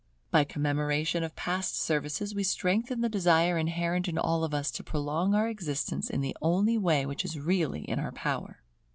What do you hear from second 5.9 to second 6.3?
in